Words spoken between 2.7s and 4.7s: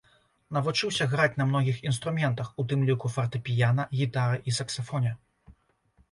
тым ліку фартэпіяна, гітары і